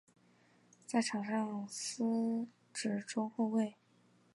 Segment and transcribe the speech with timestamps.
[0.87, 3.75] 在场上司职中后卫。